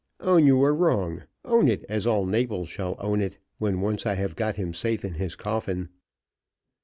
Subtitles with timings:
[0.19, 1.25] "Own you were wrong.
[1.45, 5.05] Own it, as all Naples shall own it, when once I have got him safe
[5.05, 5.89] in his coffin!"